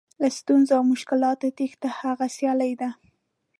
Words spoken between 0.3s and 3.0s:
ستونزو او مشکلاتو تېښته هغه سیالي ده.